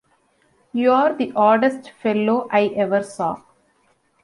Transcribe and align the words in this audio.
You're 0.73 1.13
the 1.15 1.31
oddest 1.35 1.91
fellow 1.91 2.47
I 2.51 2.69
ever 2.75 3.03
saw. 3.03 3.41